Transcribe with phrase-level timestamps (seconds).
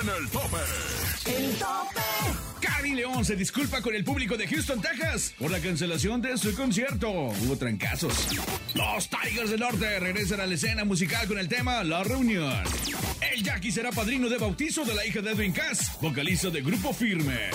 [0.00, 0.56] en el tope.
[1.26, 2.01] El tope.
[2.94, 7.10] León se disculpa con el público de Houston, Texas, por la cancelación de su concierto.
[7.10, 8.14] Hubo trancazos.
[8.74, 12.62] Los Tigers del Norte regresan a la escena musical con el tema La Reunión.
[13.32, 16.92] El Jackie será padrino de bautizo de la hija de Edwin Cass, vocalista de Grupo
[16.92, 17.50] Firme.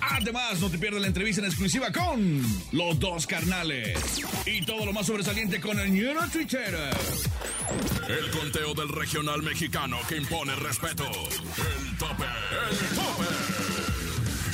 [0.00, 2.42] Además, no te pierdas la entrevista en exclusiva con
[2.72, 3.98] los dos carnales.
[4.46, 6.74] Y todo lo más sobresaliente con el Ñero Twitter.
[8.08, 11.04] El conteo del regional mexicano que impone respeto.
[11.04, 12.24] El tope.
[12.24, 13.37] El tope.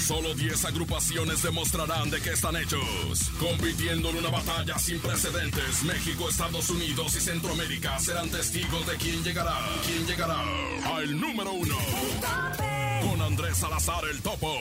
[0.04, 3.30] Solo 10 agrupaciones demostrarán de qué están hechos.
[3.40, 9.24] Compitiendo en una batalla sin precedentes, México, Estados Unidos y Centroamérica serán testigos de quién
[9.24, 9.56] llegará.
[9.86, 10.42] ¿Quién llegará?
[10.94, 11.78] Al número uno.
[13.00, 14.52] Con Andrés Salazar el Topo.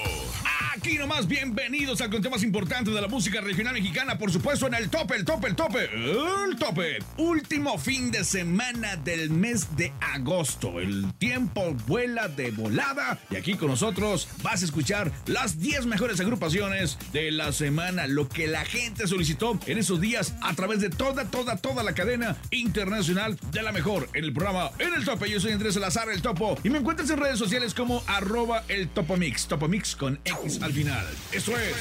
[0.84, 4.74] Aquí nomás, bienvenidos al conteo más importante de la música regional mexicana, por supuesto, en
[4.74, 7.00] el tope, el tope, el tope, el tope.
[7.16, 10.82] Último fin de semana del mes de agosto.
[10.82, 16.20] El tiempo vuela de volada y aquí con nosotros vas a escuchar las 10 mejores
[16.20, 20.90] agrupaciones de la semana, lo que la gente solicitó en esos días a través de
[20.90, 25.30] toda, toda, toda la cadena internacional de la mejor en el programa En el Tope.
[25.30, 28.90] Yo soy Andrés Salazar, el Topo, y me encuentras en redes sociales como arroba el
[28.90, 31.06] Topomix, Topomix con X al final.
[31.32, 31.76] Eso es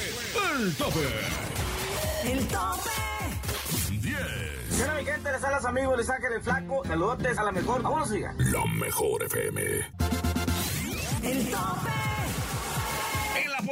[0.61, 0.99] el Tope.
[2.25, 2.89] El tope.
[3.89, 4.17] 10.
[4.77, 6.83] Bueno, mi gente, les habla su amigo Les Ángel el Flaco.
[6.85, 7.81] Saludotes a la mejor.
[7.81, 8.35] Vámonos, siga.
[8.37, 9.61] La mejor FM.
[11.23, 12.22] El tope.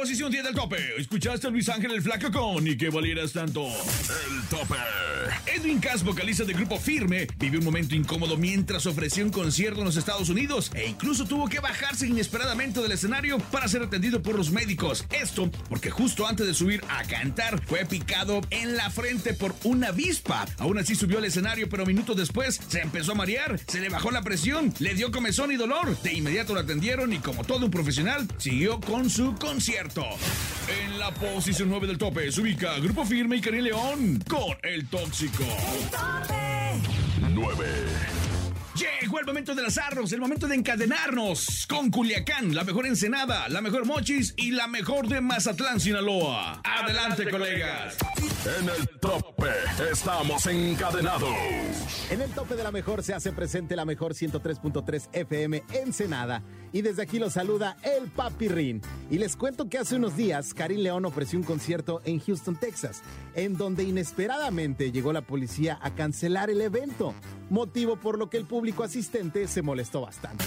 [0.02, 3.64] Posición 10 del tope, escuchaste a Luis Ángel el Flaco con y que valieras tanto.
[3.68, 4.74] El tope.
[5.46, 9.84] Edwin Cass, vocalista del grupo Firme, vivió un momento incómodo mientras ofreció un concierto en
[9.84, 14.34] los Estados Unidos e incluso tuvo que bajarse inesperadamente del escenario para ser atendido por
[14.34, 15.06] los médicos.
[15.10, 19.88] Esto porque justo antes de subir a cantar fue picado en la frente por una
[19.88, 20.46] avispa.
[20.58, 24.10] Aún así subió al escenario, pero minutos después se empezó a marear, se le bajó
[24.10, 25.96] la presión, le dio comezón y dolor.
[26.02, 29.91] De inmediato lo atendieron y como todo un profesional, siguió con su concierto.
[29.94, 34.86] En la posición 9 del tope se ubica Grupo Firme y Karim León con El
[34.86, 35.42] Tóxico.
[35.42, 37.28] El tope.
[37.28, 37.66] 9.
[38.74, 43.60] Llegó el momento de lanzarnos, el momento de encadenarnos con Culiacán, la mejor Ensenada, la
[43.60, 46.62] mejor Mochis y la mejor de Mazatlán, Sinaloa.
[46.64, 47.96] Adelante, colegas.
[48.58, 49.50] En el tope
[49.90, 51.28] estamos encadenados.
[52.10, 56.42] En el tope de la mejor se hace presente la mejor 103.3 FM Ensenada.
[56.72, 58.80] Y desde aquí los saluda el Papi Rin.
[59.10, 63.02] Y les cuento que hace unos días Karim León ofreció un concierto en Houston, Texas,
[63.34, 67.14] en donde inesperadamente llegó la policía a cancelar el evento,
[67.50, 70.44] motivo por lo que el público asistente se molestó bastante.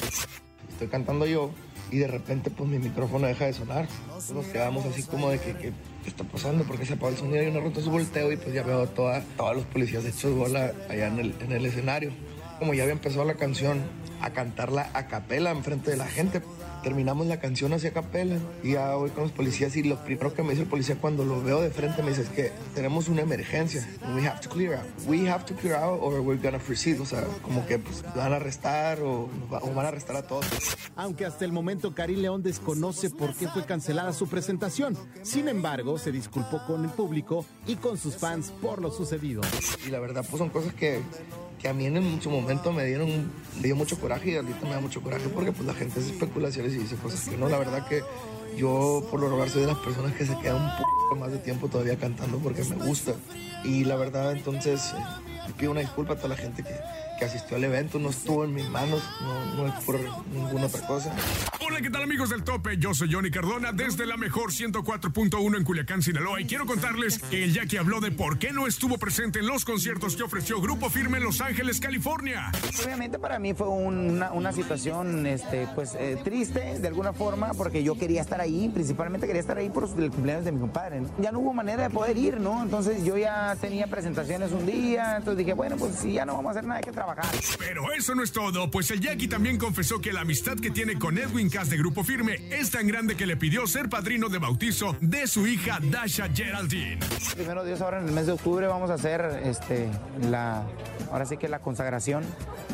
[0.71, 1.51] estoy cantando yo
[1.91, 3.87] y de repente pues mi micrófono deja de sonar.
[4.33, 6.63] Nos quedamos así como de que, que, ¿qué está pasando?
[6.63, 8.87] Porque se apagó el sonido y una rato su volteo y pues ya veo a
[8.87, 12.11] todos los policías hechos bola allá en el, en el escenario.
[12.59, 13.83] Como ya había empezado la canción,
[14.21, 16.41] a cantarla a capela enfrente de la gente.
[16.83, 20.33] Terminamos la canción así a capela y ya voy con los policías y lo primero
[20.33, 23.07] que me dice el policía cuando lo veo de frente me dice es que tenemos
[23.07, 23.87] una emergencia.
[24.15, 24.85] We have to clear out.
[25.07, 26.99] We have to clear out or we're gonna proceed.
[27.01, 30.45] O sea, como que pues, van a arrestar o, o van a arrestar a todos.
[30.95, 34.95] Aunque hasta el momento Karim León desconoce por qué fue cancelada su presentación.
[35.23, 39.41] Sin embargo, se disculpó con el público y con sus fans por lo sucedido.
[39.87, 41.01] Y la verdad, pues son cosas que,
[41.65, 43.09] que a mí en su momento me dieron,
[43.55, 46.11] me dio mucho coraje y ahorita me da mucho coraje porque pues la gente hace
[46.11, 47.49] especulaciones y dice cosas que no.
[47.49, 48.03] La verdad que
[48.55, 51.37] yo por lo regular soy de las personas que se quedan un poco más de
[51.39, 53.13] tiempo todavía cantando porque me gusta.
[53.63, 56.75] Y la verdad, entonces, eh, pido una disculpa a toda la gente que,
[57.17, 57.99] que asistió al evento.
[57.99, 59.99] No estuvo en mis manos, no, no es por
[60.31, 61.15] ninguna otra cosa.
[61.67, 62.77] Hola, ¿qué tal amigos del tope?
[62.77, 67.43] Yo soy Johnny Cardona desde la mejor 104.1 en Culiacán, Sinaloa y quiero contarles que
[67.43, 70.89] el Jackie habló de por qué no estuvo presente en los conciertos que ofreció Grupo
[70.89, 72.51] Firme en Los Ángeles, California.
[72.83, 77.83] Obviamente para mí fue una, una situación este, pues, eh, triste de alguna forma porque
[77.83, 81.01] yo quería estar ahí, principalmente quería estar ahí por el cumpleaños de mi compadre.
[81.01, 81.09] ¿no?
[81.19, 82.63] Ya no hubo manera de poder ir, ¿no?
[82.63, 86.49] Entonces yo ya tenía presentaciones un día, entonces dije, bueno, pues si ya no vamos
[86.49, 87.25] a hacer nada, hay que trabajar.
[87.59, 90.97] Pero eso no es todo, pues el Jackie también confesó que la amistad que tiene
[90.97, 94.39] con Edwin Cass de Grupo Firme es tan grande que le pidió ser padrino de
[94.39, 96.99] bautizo de su hija Dasha Geraldine.
[97.35, 99.89] Primero Dios, ahora en el mes de octubre vamos a hacer este,
[100.29, 100.63] la,
[101.11, 102.23] ahora sí que la consagración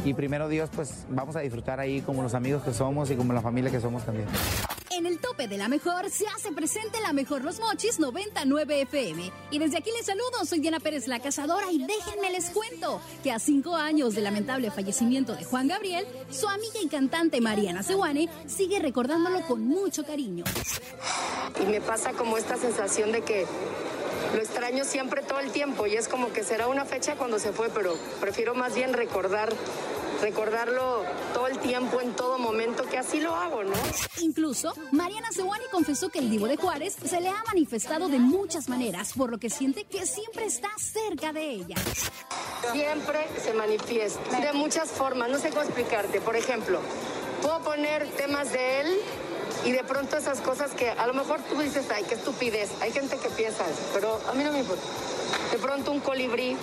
[0.05, 3.33] y primero Dios, pues vamos a disfrutar ahí como los amigos que somos y como
[3.33, 4.27] la familia que somos también.
[5.01, 9.31] En el tope de la mejor se hace presente la mejor Los Mochis 99 FM.
[9.49, 13.31] Y desde aquí les saludo, soy Diana Pérez la Cazadora y déjenme les cuento que
[13.31, 18.29] a cinco años del lamentable fallecimiento de Juan Gabriel, su amiga y cantante Mariana Sewane
[18.45, 20.43] sigue recordándolo con mucho cariño.
[21.59, 23.47] y me pasa como esta sensación de que
[24.35, 27.53] lo extraño siempre todo el tiempo y es como que será una fecha cuando se
[27.53, 29.51] fue, pero prefiero más bien recordar
[30.21, 31.03] recordarlo
[31.33, 33.73] todo el tiempo, en todo momento, que así lo hago, ¿no?
[34.19, 38.69] Incluso, Mariana Sewani confesó que el Divo de Juárez se le ha manifestado de muchas
[38.69, 41.75] maneras, por lo que siente que siempre está cerca de ella.
[42.71, 46.21] Siempre se manifiesta de muchas formas, no sé cómo explicarte.
[46.21, 46.79] Por ejemplo,
[47.41, 48.97] puedo poner temas de él
[49.65, 52.69] y de pronto esas cosas que a lo mejor tú dices, ay, qué estupidez.
[52.81, 54.83] Hay gente que piensa eso, pero a mí no me importa.
[55.51, 56.55] De pronto un colibrí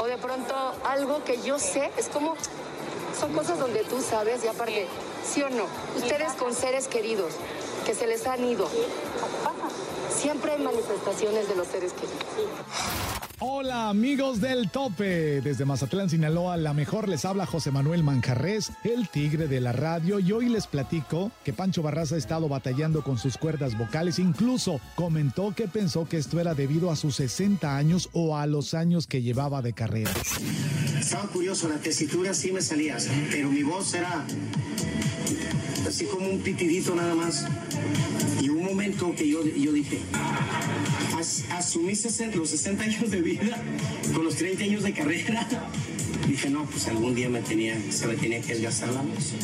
[0.00, 0.54] o de pronto
[0.84, 2.34] algo que yo sé, es como,
[3.18, 4.88] son cosas donde tú sabes y aparte,
[5.24, 5.64] sí o no,
[5.96, 7.32] ustedes con seres queridos
[7.84, 8.68] que se les han ido,
[10.16, 12.16] siempre hay manifestaciones de los seres queridos.
[13.38, 19.10] Hola amigos del tope, desde Mazatlán, Sinaloa, la mejor les habla José Manuel Manjarres, el
[19.10, 23.18] tigre de la radio, y hoy les platico que Pancho Barraza ha estado batallando con
[23.18, 28.08] sus cuerdas vocales, incluso comentó que pensó que esto era debido a sus 60 años
[28.14, 30.10] o a los años que llevaba de carrera.
[30.98, 32.96] Estaba curioso, la tesitura sí me salía,
[33.30, 34.24] pero mi voz era
[35.86, 37.44] así como un pitidito nada más.
[38.98, 39.98] Momento que yo, yo dije,
[41.50, 41.92] asumí
[42.34, 43.62] los 60 años de vida
[44.14, 45.46] con los 30 años de carrera.
[46.26, 49.34] Dije, no, pues algún día me tenía, se me tenía que desgastar la voz.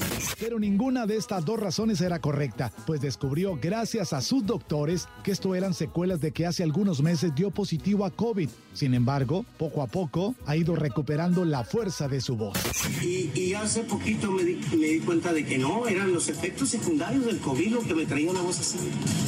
[0.41, 5.31] Pero ninguna de estas dos razones era correcta, pues descubrió gracias a sus doctores que
[5.31, 8.49] esto eran secuelas de que hace algunos meses dio positivo a COVID.
[8.75, 12.59] Sin embargo, poco a poco ha ido recuperando la fuerza de su voz.
[13.01, 16.71] Y, y hace poquito me di, me di cuenta de que no, eran los efectos
[16.71, 18.79] secundarios del COVID lo que me traía una voz así.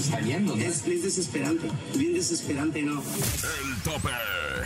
[0.00, 3.02] Está yendo, Es, es desesperante, bien desesperante, ¿no?
[3.02, 4.08] El tope.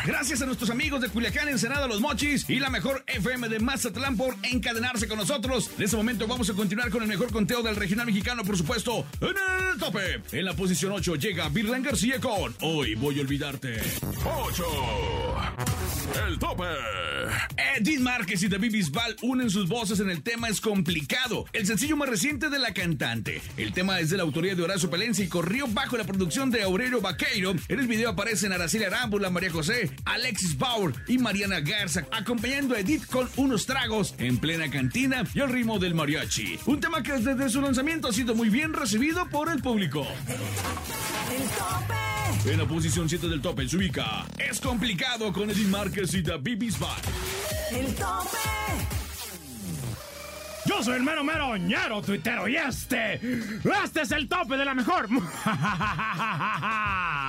[0.06, 4.16] Gracias a nuestros amigos de Culiacán, Ensenada, Los Mochis y la mejor FM de Mazatlán
[4.16, 5.70] por encadenarse con nosotros.
[5.76, 9.04] En este momento vamos a continuar con el mejor conteo del regional mexicano, por supuesto,
[9.20, 10.22] en el tope.
[10.32, 13.80] En la posición 8 llega Virlan García con Hoy voy a olvidarte.
[14.24, 14.64] 8.
[16.26, 16.64] El tope.
[17.76, 21.96] Edith Márquez y David Bisbal unen sus voces en el tema Es Complicado, el sencillo
[21.96, 23.42] más reciente de la cantante.
[23.56, 26.62] El tema es de la autoría de Horacio Palencia y corrió bajo la producción de
[26.62, 27.54] Aurelio Vaqueiro.
[27.68, 32.80] En el video aparecen Araceli Arámbula, María José, Alexis Bauer y Mariana Garza, acompañando a
[32.80, 36.58] Edith con unos tragos en plena cantina y al ritmo del mariachi.
[36.66, 40.06] Un tema que desde su lanzamiento ha sido muy bien recibido por el público.
[41.30, 42.50] El tope.
[42.50, 46.58] En la posición 7 del tope se ubica Es Complicado con Edith Márquez y David
[46.58, 47.00] Bisbal.
[47.72, 48.38] El tope.
[50.66, 53.14] Yo soy el mero mero ñero tuitero y este,
[53.84, 55.08] este es el tope de la mejor.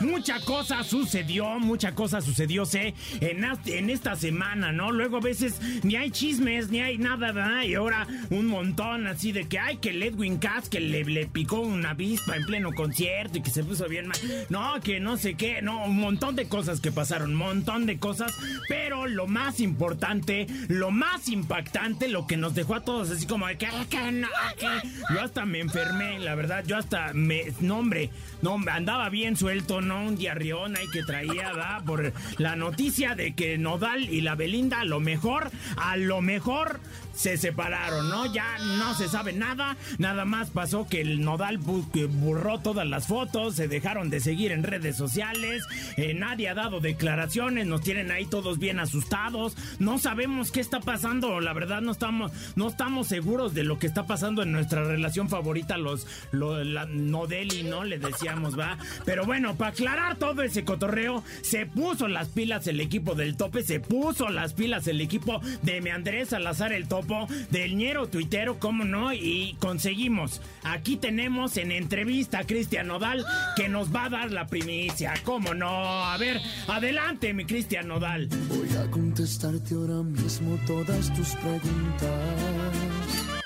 [0.00, 4.92] Mucha cosa sucedió, mucha cosa sucedió, sé, en, esta semana, ¿no?
[4.92, 7.62] Luego a veces ni hay chismes, ni hay nada, ¿verdad?
[7.62, 11.26] Y ahora un montón así de que, ay, que el Edwin Cass que le, le
[11.26, 14.18] picó una avispa en pleno concierto y que se puso bien mal.
[14.48, 18.32] No, que no sé qué, no, un montón de cosas que pasaron, montón de cosas,
[18.68, 23.46] pero lo más importante, lo más impactante, lo que nos dejó a todos así como
[23.46, 24.28] de que, que no,
[24.58, 24.88] que...
[25.14, 28.10] Yo hasta me enfermé, la verdad, yo hasta me, no hombre,
[28.42, 30.04] no andaba bien suelto, ¿no?
[30.04, 31.84] Un diarrión ahí que traía, ¿verdad?
[31.84, 36.80] Por la noticia de que Nodal y la Belinda a lo mejor, a lo mejor
[37.18, 38.32] se separaron, ¿no?
[38.32, 42.86] Ya no se sabe nada, nada más pasó que el Nodal bu- que borró todas
[42.86, 45.64] las fotos, se dejaron de seguir en redes sociales,
[45.96, 50.78] eh, nadie ha dado declaraciones, nos tienen ahí todos bien asustados, no sabemos qué está
[50.78, 54.84] pasando, la verdad no estamos, no estamos seguros de lo que está pasando en nuestra
[54.84, 57.82] relación favorita, los, lo- la Nodeli, ¿no?
[57.82, 58.78] Le decíamos, va.
[59.04, 63.64] Pero bueno, para aclarar todo ese cotorreo, se puso las pilas el equipo del tope,
[63.64, 68.58] se puso las pilas el equipo de mi Andrés Salazar el topo, del ñero tuitero,
[68.58, 70.40] cómo no, y conseguimos.
[70.62, 73.24] Aquí tenemos en entrevista a Cristian Nodal
[73.56, 76.04] que nos va a dar la primicia, cómo no.
[76.04, 78.28] A ver, adelante, mi Cristian Nodal.
[78.48, 82.68] Voy a contestarte ahora mismo todas tus preguntas.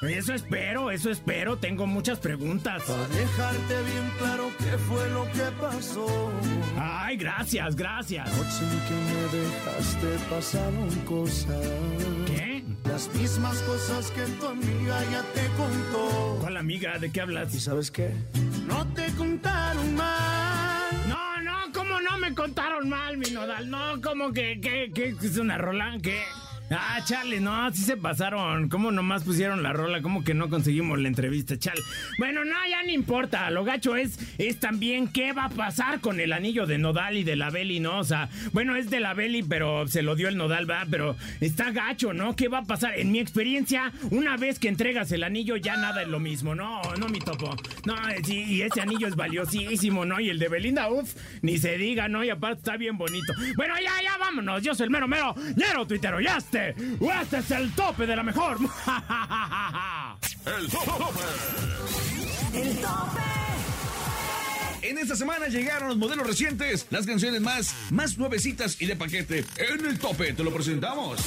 [0.02, 2.82] Eso espero, eso espero, tengo muchas preguntas.
[2.82, 6.32] Para dejarte bien claro qué fue lo que pasó.
[6.76, 8.26] Ay, gracias, gracias.
[8.36, 11.68] Noche en que me dejaste pasaron cosas.
[12.26, 12.51] ¿Qué?
[12.84, 16.38] Las mismas cosas que tu amiga ya te contó.
[16.40, 16.98] ¿Cuál amiga?
[16.98, 17.54] ¿De qué hablas?
[17.54, 18.12] ¿Y sabes qué?
[18.66, 21.08] No te contaron mal.
[21.08, 23.70] No, no, ¿cómo no me contaron mal, mi nodal?
[23.70, 25.96] No, ¿cómo que, que, que es una rola?
[26.02, 26.20] ¿Qué?
[26.74, 28.68] Ah, chale, no, sí se pasaron.
[28.68, 30.00] ¿Cómo nomás pusieron la rola?
[30.00, 31.82] ¿Cómo que no conseguimos la entrevista, chale?
[32.18, 33.50] Bueno, no, ya no importa.
[33.50, 37.24] Lo gacho es, es también qué va a pasar con el anillo de Nodal y
[37.24, 37.98] de la Beli, ¿no?
[37.98, 40.86] O sea, bueno, es de la Beli, pero se lo dio el Nodal, ¿va?
[40.90, 42.36] Pero está gacho, ¿no?
[42.36, 42.98] ¿Qué va a pasar?
[42.98, 46.54] En mi experiencia, una vez que entregas el anillo, ya nada es lo mismo.
[46.54, 47.54] No, no, mi topo.
[47.84, 50.20] No, eh, sí, y ese anillo es valiosísimo, ¿no?
[50.20, 52.24] Y el de Belinda, uff, ni se diga, ¿no?
[52.24, 53.34] Y aparte está bien bonito.
[53.56, 54.62] Bueno, ya, ya, vámonos.
[54.62, 56.61] Yo soy el mero, mero, ñero tuitero, ya este.
[56.70, 57.22] Tope!
[57.22, 58.58] ¡Este es el tope de la mejor!
[60.46, 61.20] ¡El tope!
[62.54, 63.20] El tope.
[64.82, 69.44] En esta semana llegaron los modelos recientes, las canciones más, más nuevecitas y de paquete.
[69.56, 71.20] En el tope te lo presentamos.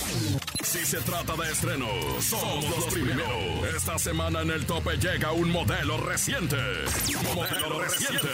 [0.61, 1.87] Si se trata de estreno,
[2.19, 3.29] somos los primeros.
[3.75, 6.57] Esta semana en el tope llega un modelo reciente.
[7.33, 8.27] Modelo reciente.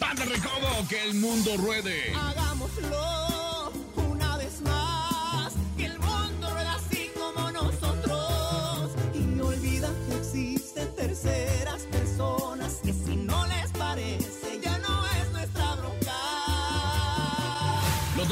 [0.00, 2.12] Banda Recodo, que el mundo ruede.
[2.12, 3.37] Hagámoslo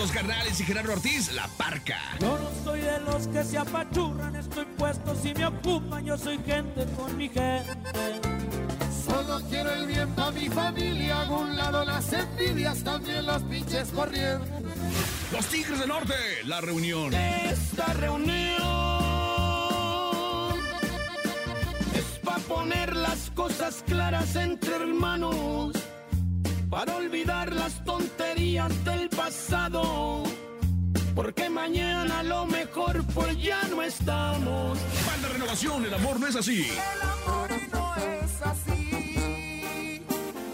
[0.07, 1.99] Los carnales y Gerardo Ortiz, la parca.
[2.21, 6.39] Yo no soy de los que se apachurran, estoy puesto si me ocupan, yo soy
[6.47, 7.75] gente con mi gente.
[9.05, 13.89] Solo quiero el bien para mi familia, a un lado las envidias, también los pinches
[13.89, 14.49] corrientes.
[15.33, 17.13] Los Tigres del Norte, la reunión.
[17.13, 18.63] Esta reunión
[21.97, 25.73] es para poner las cosas claras entre hermanos,
[26.71, 30.25] para olvidar las tonterías del pasado.
[31.15, 34.79] Porque mañana a lo mejor pues ya no estamos.
[35.07, 36.67] Banda Renovación, el amor no es así.
[36.67, 40.03] El amor no es así.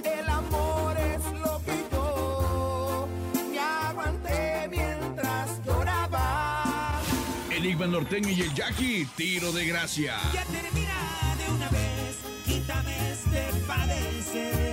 [0.05, 7.01] El amor es lo que yo me aguanté mientras lloraba.
[7.51, 10.17] Enigma norteño y el Jackie, tiro de gracia.
[10.33, 14.72] Ya termina de una vez, quítame este padecer.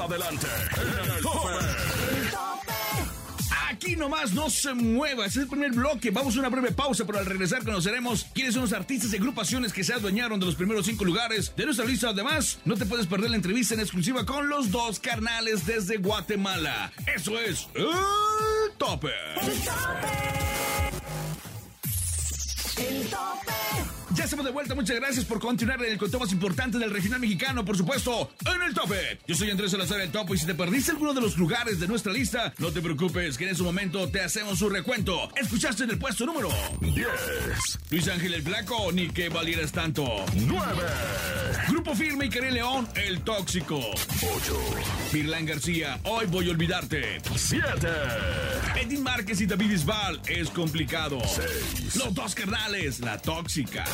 [0.00, 1.48] Adelante, el tope.
[3.68, 6.10] Aquí nomás no se mueva, es el primer bloque.
[6.10, 9.72] Vamos a una breve pausa, pero al regresar conoceremos quiénes son los artistas y agrupaciones
[9.72, 12.10] que se adueñaron de los primeros cinco lugares de nuestra lista.
[12.10, 16.92] Además, no te puedes perder la entrevista en exclusiva con los dos carnales desde Guatemala.
[17.14, 17.88] Eso es el
[18.78, 19.08] tope.
[19.40, 20.08] El tope.
[22.76, 23.67] El tope.
[24.18, 27.20] Ya estamos de vuelta, muchas gracias por continuar en el conteo más importante del regional
[27.20, 29.20] mexicano, por supuesto, en el tope.
[29.28, 31.86] Yo soy Andrés Salazar el Topo y si te perdiste alguno de los lugares de
[31.86, 35.30] nuestra lista, no te preocupes, que en ese momento te hacemos un recuento.
[35.36, 36.48] Escuchaste en el puesto número
[36.80, 37.06] 10,
[37.90, 40.04] Luis Ángel el Blanco, ni que valieras tanto.
[40.34, 40.82] 9,
[41.68, 43.78] Grupo Firme y Karim León, El Tóxico.
[43.78, 44.60] 8,
[45.12, 47.20] Mirlán García, Hoy voy a olvidarte.
[47.36, 47.88] 7,
[48.80, 51.20] Edith Márquez y David Isbal, Es complicado.
[51.24, 53.84] 6, Los dos carnales, La Tóxica.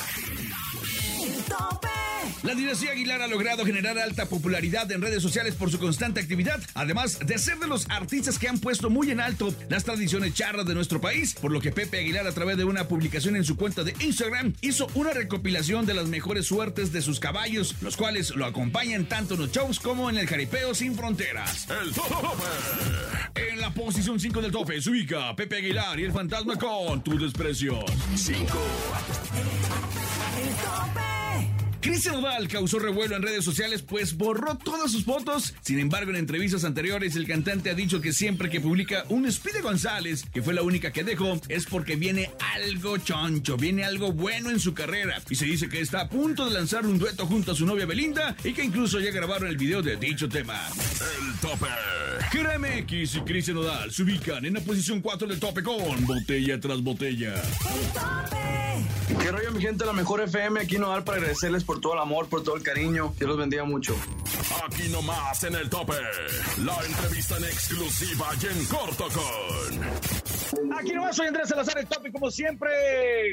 [2.43, 6.61] La dinastía Aguilar ha logrado generar alta popularidad en redes sociales por su constante actividad,
[6.75, 10.67] además de ser de los artistas que han puesto muy en alto las tradiciones charras
[10.67, 13.57] de nuestro país, por lo que Pepe Aguilar a través de una publicación en su
[13.57, 18.37] cuenta de Instagram hizo una recopilación de las mejores suertes de sus caballos, los cuales
[18.37, 21.67] lo acompañan tanto en los shows como en el jaripeo sin fronteras.
[21.83, 23.49] el tope.
[23.53, 27.19] En la posición 5 del tope se ubica Pepe Aguilar y el fantasma con tu
[27.19, 27.85] desprecio.
[28.17, 29.84] 5, El tope.
[31.85, 35.53] Cristian Nodal causó revuelo en redes sociales pues borró todas sus fotos.
[35.61, 39.61] Sin embargo, en entrevistas anteriores, el cantante ha dicho que siempre que publica un Speedy
[39.61, 44.49] González, que fue la única que dejó, es porque viene algo choncho, viene algo bueno
[44.49, 45.21] en su carrera.
[45.29, 47.85] Y se dice que está a punto de lanzar un dueto junto a su novia
[47.85, 50.59] Belinda y que incluso ya grabaron el video de dicho tema.
[50.73, 51.67] el tope.
[52.33, 56.81] KRMX y Cristian Nodal se ubican en la posición 4 del tope con botella tras
[56.81, 57.35] botella.
[57.35, 59.04] El tope.
[59.07, 59.85] ¿Qué rollo mi gente?
[59.85, 62.63] La mejor FM aquí no dar para agradecerles por todo el amor, por todo el
[62.63, 63.13] cariño.
[63.19, 63.95] Dios los bendiga mucho.
[64.67, 65.95] Aquí nomás en el tope.
[66.65, 70.75] La entrevista en exclusiva y en corto con.
[70.79, 72.71] Aquí nomás soy Andrés Salazar, el tope, como siempre,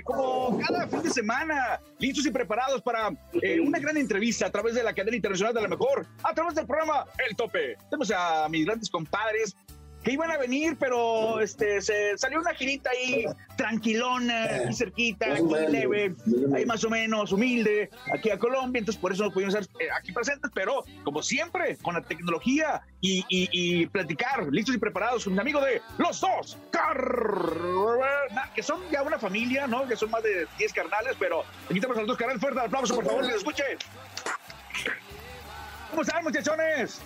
[0.03, 3.09] como cada fin de semana, listos y preparados para
[3.41, 6.55] eh, una gran entrevista a través de la cadena internacional de la mejor, a través
[6.55, 7.77] del programa El Tope.
[7.89, 9.55] Tenemos a mis grandes compadres
[10.03, 15.43] que iban a venir, pero este se salió una girita ahí tranquilona, aquí cerquita, aquí
[15.69, 16.15] leve,
[16.55, 19.89] ahí más o menos humilde, aquí a Colombia, entonces por eso no pudimos estar eh,
[19.95, 25.23] aquí presentes, pero como siempre, con la tecnología y, y- y platicar, listos y preparados
[25.23, 29.87] con mis amigos de los dos carnales, que son ya una familia, ¿no?
[29.87, 32.95] Que son más de 10 carnales, pero aquí tenemos a los dos carnales, fuerte aplauso,
[32.95, 33.63] por favor, que se escuche.
[35.91, 37.01] ¿Cómo están, muchachones?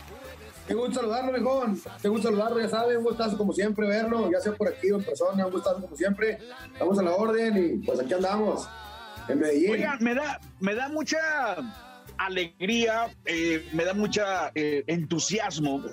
[0.68, 1.82] Qué gusto saludarlo, viejón.
[2.02, 4.98] Qué gusto saludarlo, ya saben, un gustazo como siempre verlo, ya sea por aquí o
[4.98, 6.40] en persona, un gustazo como siempre.
[6.74, 8.68] Estamos a la orden y pues aquí andamos,
[9.28, 9.72] en Medellín.
[9.72, 11.20] Oigan, me da, me da mucha
[12.18, 15.84] alegría, eh, me da mucha eh, entusiasmo.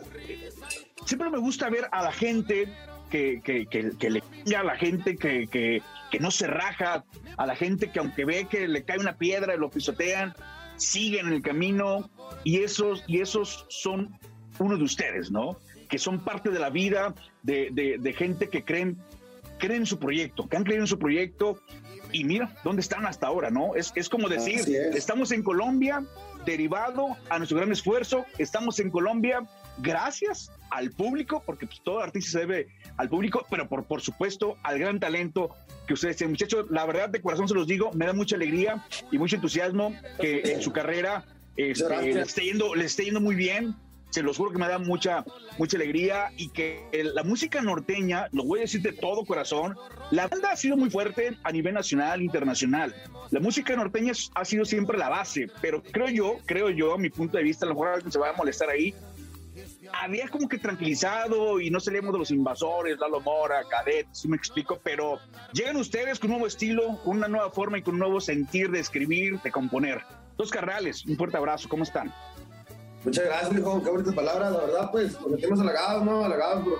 [1.04, 2.72] Siempre me gusta ver a la gente
[3.10, 7.04] que, que, que, le chinga, a la gente que, que, que no se raja,
[7.36, 10.34] a la gente que aunque ve que le cae una piedra y lo pisotean,
[10.76, 12.08] siguen el camino
[12.44, 14.18] y esos, y esos son
[14.62, 15.58] uno de ustedes, ¿no?
[15.88, 18.96] Que son parte de la vida de, de- de gente que creen,
[19.58, 21.60] creen en su proyecto, que han creído en su proyecto
[22.12, 23.74] y mira dónde están hasta ahora, ¿no?
[23.74, 24.68] Es, es como decir, es.
[24.96, 26.04] estamos en Colombia
[26.44, 29.42] derivado a nuestro gran esfuerzo, estamos en Colombia
[29.78, 32.66] gracias al público, porque pues, todo artista se debe
[32.96, 35.54] al público, pero por, por supuesto al gran talento
[35.86, 36.32] que ustedes tienen.
[36.32, 39.94] Muchachos, la verdad de corazón se los digo, me da mucha alegría y mucho entusiasmo
[40.20, 41.24] que en su carrera
[41.56, 43.74] este, le, esté yendo, le esté yendo muy bien.
[44.12, 45.24] Se los juro que me da mucha,
[45.58, 49.74] mucha alegría y que el- la música norteña, lo voy a decir de todo corazón,
[50.10, 52.94] la banda ha sido muy fuerte a nivel nacional, internacional.
[53.30, 57.08] La música norteña ha sido siempre la base, pero creo yo, creo yo, a mi
[57.08, 58.94] punto de vista, a lo mejor alguien se va a molestar ahí,
[59.94, 64.36] había como que tranquilizado y no salíamos de los invasores, Lalo Mora, Cadet, si me
[64.36, 65.18] explico, pero
[65.54, 68.70] llegan ustedes con un nuevo estilo, con una nueva forma y con un nuevo sentir
[68.70, 70.02] de escribir, de componer.
[70.36, 72.12] Dos carrales, un fuerte abrazo, ¿cómo están?
[73.04, 73.82] Muchas gracias, hijo.
[73.82, 74.52] Qué bonitas palabras.
[74.52, 76.24] La verdad, pues, nos sentimos halagados, ¿no?
[76.24, 76.78] Halagados por,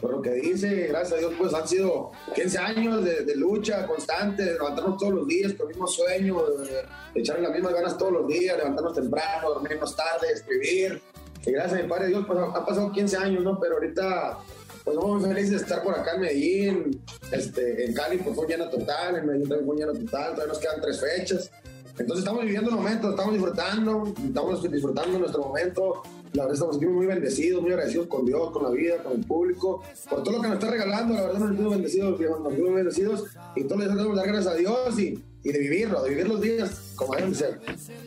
[0.00, 0.86] por lo que dice.
[0.86, 5.14] Gracias a Dios, pues, han sido 15 años de, de lucha constante, de levantarnos todos
[5.14, 6.68] los días con el mismo sueño, de,
[7.14, 11.02] de echarle las mismas ganas todos los días, levantarnos temprano, dormirnos tarde, escribir.
[11.44, 13.58] Y gracias a mi padre Dios, pues, han pasado 15 años, ¿no?
[13.58, 14.38] Pero ahorita,
[14.84, 17.02] pues, estamos muy felices de estar por acá en Medellín.
[17.32, 19.16] Este, en Cali, pues, fue un lleno total.
[19.16, 20.34] En Medellín también fue un lleno total.
[20.34, 21.50] Todavía nos quedan tres fechas.
[21.98, 26.02] Entonces estamos viviendo el momento, estamos disfrutando, estamos disfrutando nuestro momento.
[26.32, 29.26] La verdad estamos aquí muy bendecidos, muy agradecidos con Dios, con la vida, con el
[29.26, 31.14] público, por todo lo que nos está regalando.
[31.14, 34.56] La verdad nos sentimos bendecidos, nos sentimos bendecidos y todos les debemos dar gracias a
[34.56, 37.58] Dios y, y de vivirlo, de vivir los días como deben ser.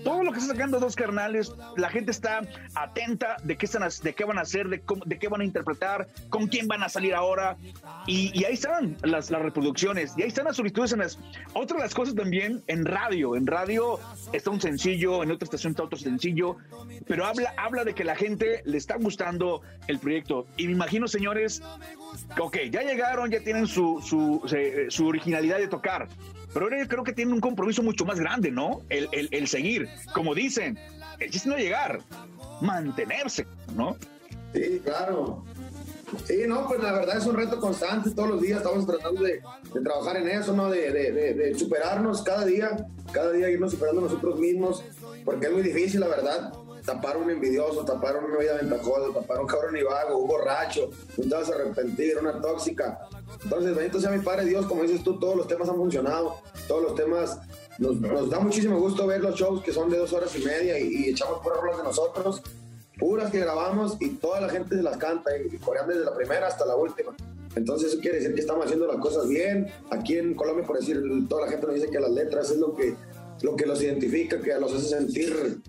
[0.04, 2.42] Todo lo que está sacando dos carnales, la gente está
[2.75, 5.44] atenta de qué, están, de qué van a hacer, de, cómo- de qué van a
[5.44, 7.58] interpretar, con quién van a salir ahora.
[8.08, 11.20] Y, y ahí están las, las reproducciones, y ahí están las solicitudes en las...
[11.54, 13.36] Otra de las cosas también en radio.
[13.36, 14.00] En radio
[14.32, 16.58] está un sencillo, en otra estación está otro sencillo,
[17.06, 20.46] pero habla, habla de que la gente le está gustando el proyecto.
[20.56, 21.62] Y me imagino, señores,
[22.39, 24.42] ok, ya llegaron, ya tienen su, su,
[24.89, 26.08] su originalidad de tocar,
[26.55, 28.82] pero creo que tienen un compromiso mucho más grande, ¿no?
[28.88, 30.80] El, el- el seguir, como dicen,
[31.19, 31.99] el chiste no llegar,
[32.62, 33.97] mantenerse, ¿no?
[34.53, 35.43] Sí, claro.
[36.23, 39.41] Sí, no, pues la verdad es un reto constante, todos los días estamos tratando de,
[39.84, 40.69] trabajar en eso, ¿no?
[40.69, 44.82] De, de- de- superarnos cada día, cada día irnos superando nosotros mismos,
[45.25, 46.53] porque es muy difícil, la verdad,
[46.86, 51.27] tapar un envidioso, tapar una vida ventajosa, tapar un cabrón y vago, un borracho, un
[51.27, 52.97] te vas a arrepentir, una tóxica.
[53.43, 56.84] Entonces, bendito sea mi Padre Dios, como dices tú, todos los temas han funcionado, todos
[56.84, 57.39] los temas,
[57.78, 60.80] nos, nos da muchísimo gusto ver los shows que son de dos horas y media
[60.80, 62.41] y, y echamos puras rolas de nosotros
[62.98, 66.48] puras que grabamos y toda la gente se las canta y corean desde la primera
[66.48, 67.15] hasta la última.
[67.56, 69.67] Entonces eso quiere decir que estamos haciendo las cosas bien.
[69.89, 72.76] Aquí en Colombia, por decir, toda la gente nos dice que las letras es lo
[72.76, 72.95] que,
[73.41, 75.62] lo que los identifica, que los hace sentir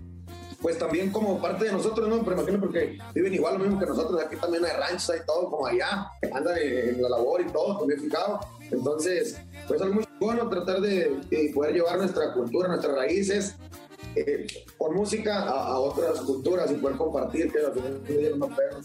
[0.61, 2.23] pues también como parte de nosotros, ¿no?
[2.23, 5.49] Pero imagino porque viven igual lo mismo que nosotros, aquí también hay ranchos, hay todo
[5.49, 8.39] como allá, andan en, la labor y todo, también fijado.
[8.71, 13.55] Entonces, pues es muy bueno tratar de, de poder llevar nuestra cultura, nuestras raíces,
[14.15, 18.47] eh, con música a, a otras culturas y poder compartir, que al final día no
[18.47, 18.81] pegan.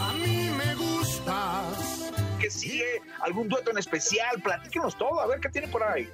[0.00, 2.10] A mí me gustas.
[2.40, 3.00] ¿Qué sigue?
[3.22, 4.42] ¿Algún dueto en especial?
[4.42, 6.08] Platíquenos todo, a ver qué tiene por ahí.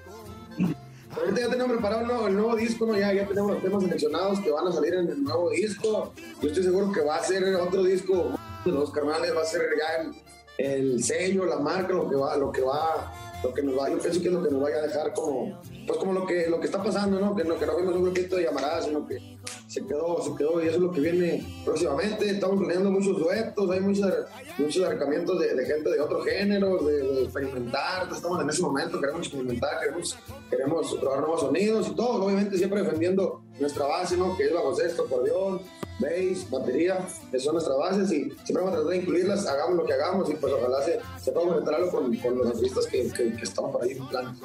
[1.10, 2.96] Ahorita ya tenemos preparado el nuevo, el nuevo disco, ¿no?
[2.96, 6.12] ya, ya tenemos los temas seleccionados que van a salir en el nuevo disco.
[6.42, 8.32] Yo estoy seguro que va a ser otro disco
[8.64, 10.14] de los carnales, va a ser ya el,
[10.58, 13.98] el sello, la marca, lo que va, lo que va, lo que nos va, yo
[13.98, 16.58] pienso que es lo que nos vaya a dejar como, pues como lo que, lo
[16.58, 17.34] que está pasando, ¿no?
[17.36, 19.38] Que no, que no fuimos un grupito de llamaradas, sino que
[19.76, 22.30] se quedó, se quedó y eso es lo que viene próximamente.
[22.30, 24.10] Estamos planeando muchos duetos, hay muchos,
[24.56, 28.08] muchos acercamientos de, de gente de otro género, de, de experimentar.
[28.10, 30.16] Estamos en ese momento, queremos experimentar, queremos,
[30.48, 34.34] queremos probar nuevos sonidos y todo, obviamente siempre defendiendo nuestra base, ¿no?
[34.36, 35.60] Que es bajo sexto, acordeón,
[35.98, 39.84] bass, batería, esas son nuestras bases y siempre vamos a tratar de incluirlas, hagamos lo
[39.84, 43.10] que hagamos y pues ojalá se, se pueda conectar algo con, con los artistas que,
[43.10, 44.36] que, que estamos por ahí en plan.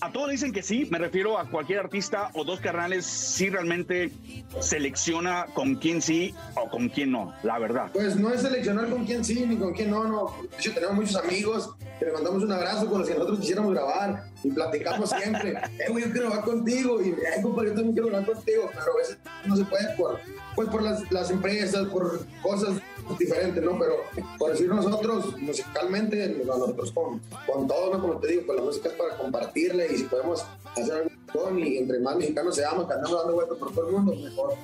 [0.00, 4.12] A todos dicen que sí, me refiero a cualquier artista o dos carnales, si realmente
[4.60, 7.90] selecciona con quién sí o con quién no, la verdad.
[7.92, 10.34] Pues no es seleccionar con quién sí ni con quién no, no.
[10.50, 13.72] De hecho, tenemos muchos amigos que le mandamos un abrazo con los que nosotros quisiéramos
[13.72, 15.50] grabar y platicamos siempre.
[15.78, 18.92] eh, güey, yo quiero grabar contigo y, eh, compadre, yo también quiero grabar contigo, pero
[18.92, 20.20] a veces no se puede por,
[20.54, 22.76] pues por las, las empresas, por cosas
[23.18, 23.78] diferentes, ¿no?
[23.78, 23.96] Pero
[24.38, 28.00] por decir nosotros, musicalmente, nosotros con, con todo, ¿no?
[28.00, 30.44] Como te digo, pues la música es para compartirla y si podemos
[30.76, 33.92] hacer algo con y entre más mexicanos seamos, que andamos dando vueltas por todo el
[33.92, 34.54] mundo, mejor.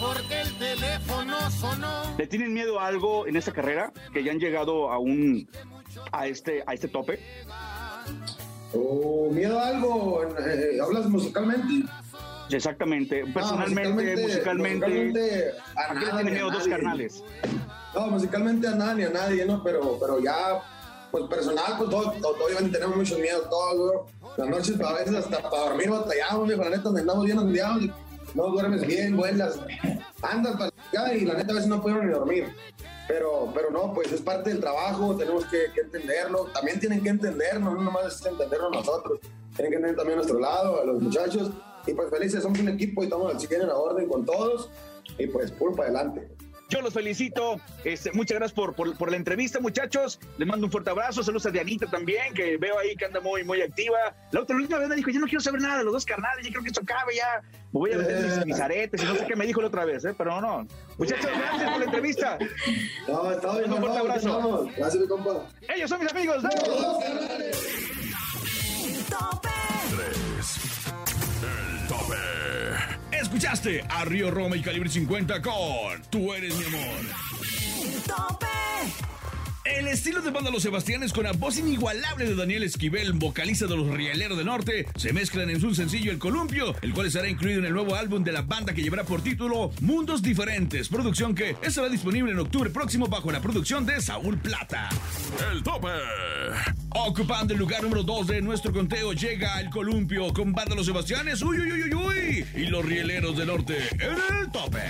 [0.00, 2.16] Porque el teléfono sonó.
[2.16, 3.92] ¿Le tienen miedo a algo en esta carrera?
[4.12, 5.48] Que ya han llegado a un
[6.12, 7.18] a este a este tope.
[8.74, 10.22] ¿O miedo a algo?
[10.38, 11.88] Eh, ¿Hablas musicalmente?
[12.50, 13.24] Exactamente.
[13.32, 14.86] Personalmente, musicalmente.
[14.86, 16.70] musicalmente, a ¿A qué le nada, tienen ni a dos nadie.
[16.70, 17.24] carnales?
[17.94, 19.62] No, musicalmente a nada ni a nadie, ¿no?
[19.64, 20.60] Pero, pero ya,
[21.10, 24.10] pues personal, pues todo, todo- obviamente tenemos mucho miedo, todos.
[24.36, 27.92] Las noches a veces hasta para dormir batallamos, viejo, la neta, andamos bien ondeados y
[28.34, 29.58] no duermes bien, vuelas,
[30.22, 32.54] andas para y la neta a veces no puedo ni dormir.
[33.08, 36.46] Pero, pero no, pues es parte del trabajo, tenemos que, entenderlo.
[36.46, 39.20] También tienen que entendernos, no nomás es entendernos nosotros.
[39.54, 41.50] Tienen que entender también a nuestro lado, a los muchachos.
[41.86, 44.70] Y pues felices, somos un equipo y estamos al 100 en la orden con todos.
[45.18, 46.28] Y pues puro para adelante.
[46.68, 47.60] Yo los felicito.
[47.84, 50.18] Este, muchas gracias por, por, por la entrevista, muchachos.
[50.36, 51.22] Les mando un fuerte abrazo.
[51.22, 53.96] Saludos a Dianita también, que veo ahí que anda muy, muy activa.
[54.32, 56.04] La otra la última vez me dijo, yo no quiero saber nada de los dos
[56.04, 57.40] carnales, yo creo que esto acabe ya.
[57.72, 59.84] Me voy a meter mis, mis aretes y no sé qué me dijo la otra
[59.84, 60.14] vez, ¿eh?
[60.18, 60.66] pero no, no.
[60.98, 62.38] Muchachos, gracias por la entrevista.
[63.06, 64.68] No, está bien, Un fuerte abrazo.
[64.76, 65.46] Gracias, mi compa.
[65.74, 66.42] Ellos son mis amigos.
[66.42, 66.48] de-
[73.36, 78.45] Escuchaste a Río Roma y Calibre 50 con Tú eres mi amor.
[79.74, 83.76] El estilo de banda Los Sebastianes con la voz inigualable de Daniel Esquivel, vocalista de
[83.76, 87.58] los Rieleros del Norte, se mezclan en su sencillo El Columpio, el cual estará incluido
[87.58, 91.56] en el nuevo álbum de la banda que llevará por título Mundos Diferentes, producción que
[91.62, 94.88] estará disponible en octubre próximo bajo la producción de Saúl Plata.
[95.52, 95.88] El tope.
[96.90, 101.42] Ocupando el lugar número 2 de nuestro conteo llega El Columpio con banda Los Sebastianes,
[101.42, 104.82] uy, uy, uy, uy, uy, y los Rieleros del Norte en el tope.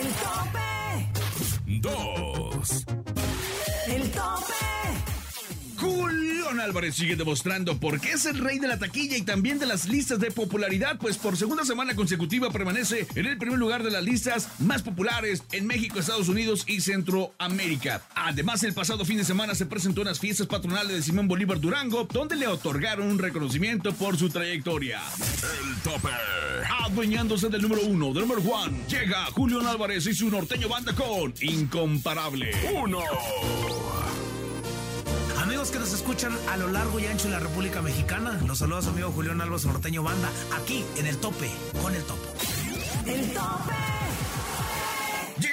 [0.00, 0.80] El tope.
[1.80, 2.84] Dos.
[3.90, 4.59] El tope.
[5.80, 9.64] Julián Álvarez sigue demostrando por qué es el rey de la taquilla y también de
[9.64, 13.90] las listas de popularidad, pues por segunda semana consecutiva permanece en el primer lugar de
[13.90, 18.02] las listas más populares en México, Estados Unidos y Centroamérica.
[18.14, 21.58] Además, el pasado fin de semana se presentó en las fiestas patronales de Simón Bolívar
[21.60, 25.00] Durango, donde le otorgaron un reconocimiento por su trayectoria.
[25.42, 26.08] El tope.
[26.84, 31.32] Adueñándose del número uno, del número one, llega Julián Álvarez y su norteño banda con
[31.40, 32.50] Incomparable.
[32.74, 33.00] Uno.
[35.50, 38.82] Amigos que nos escuchan a lo largo y ancho de la República Mexicana, los saluda
[38.82, 41.50] su amigo Julián Álvarez Norteño Banda, aquí en el tope,
[41.82, 42.22] con el topo.
[43.04, 43.90] El tope.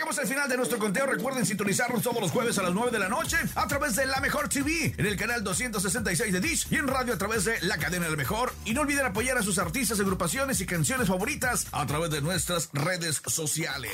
[0.07, 1.05] Llegamos al final de nuestro conteo.
[1.05, 4.21] Recuerden sintonizarnos todos los jueves a las 9 de la noche a través de La
[4.21, 7.77] Mejor TV, en el canal 266 de Dish y en radio a través de la
[7.77, 8.53] cadena La Mejor.
[8.63, 12.69] Y no olviden apoyar a sus artistas, agrupaciones y canciones favoritas a través de nuestras
[12.71, 13.91] redes sociales.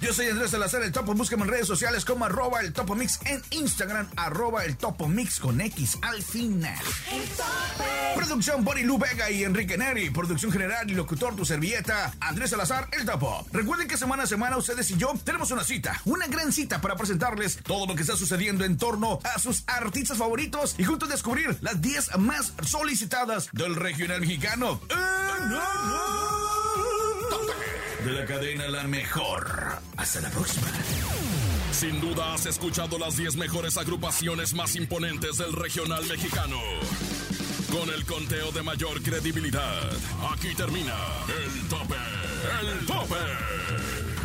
[0.00, 1.14] Yo soy Andrés Salazar, el Topo.
[1.14, 5.38] Búsqueme en redes sociales como arroba el Topo Mix en Instagram, arroba el Topo Mix
[5.38, 6.82] con X al final.
[8.16, 10.10] Producción Bonnie Lu Vega y Enrique Neri.
[10.10, 13.46] Producción general y locutor tu servilleta, Andrés Salazar, el Topo.
[13.52, 16.96] Recuerden que semana a semana ustedes y yo tenemos una cita, una gran cita para
[16.96, 21.58] presentarles todo lo que está sucediendo en torno a sus artistas favoritos y juntos descubrir
[21.60, 24.80] las 10 más solicitadas del regional mexicano.
[28.02, 29.82] De la cadena La Mejor.
[29.98, 30.66] Hasta la próxima.
[31.72, 36.56] Sin duda has escuchado las 10 mejores agrupaciones más imponentes del regional mexicano.
[37.70, 39.92] Con el conteo de mayor credibilidad,
[40.32, 40.96] aquí termina
[41.28, 41.96] el tope,
[42.62, 43.97] el tope.